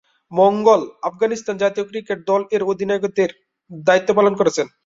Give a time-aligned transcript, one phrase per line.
[0.31, 3.31] মঙ্গল আফগানিস্তান জাতীয় ক্রিকেট দল এর অধিনায়কের
[3.71, 4.67] দায়িত্ব পালন করছেন।